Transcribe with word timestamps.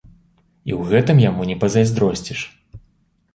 І 0.69 0.73
ў 0.79 0.81
гэтым 0.93 1.21
яму 1.25 1.45
не 1.51 1.57
пазайздросціш. 1.65 2.41